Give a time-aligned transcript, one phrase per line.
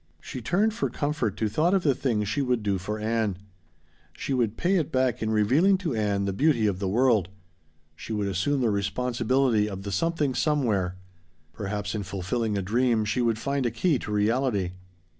[0.19, 3.37] She turned for comfort to thought of the things she would do for Ann.
[4.17, 7.29] She would pay it back in revealing to Ann the beauty of the world.
[7.95, 10.95] She would assume the responsibility of the Something Somewhere.
[11.53, 14.71] Perhaps in fulfilling a dream she would find a key to reality.